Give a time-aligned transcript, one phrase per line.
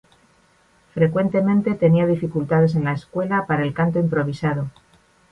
[0.95, 4.69] Frecuentemente tenía dificultades en la escuela para el canto improvisado.